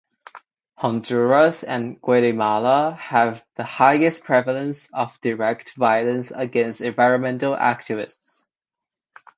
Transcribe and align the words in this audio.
Honduras 0.79 1.61
and 1.63 2.01
Guatemala 2.01 2.97
have 2.99 3.45
the 3.53 3.63
highest 3.63 4.23
prevalence 4.23 4.89
of 4.95 5.21
direct 5.21 5.75
violence 5.75 6.31
against 6.31 6.81
environmental 6.81 7.55
activists. 7.55 8.43